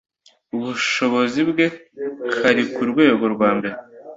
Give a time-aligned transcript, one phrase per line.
[0.55, 1.65] ubushobozi bwe
[2.37, 3.75] kari ku rwego rwambere